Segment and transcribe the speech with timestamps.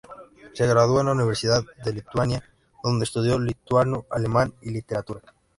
[0.55, 2.41] Se graduó en la Universidad de Lituania
[2.83, 5.21] donde estudió Lituano, Alemán y Literatura.